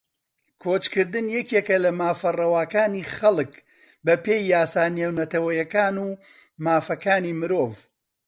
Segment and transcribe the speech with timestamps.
[0.61, 3.53] کۆچکردن یەکێکە لە مافە ڕەواکانی خەڵک
[4.05, 6.09] بەپێی یاسا نێونەتەوەییەکان و
[6.65, 7.73] مافەکانی مرۆڤ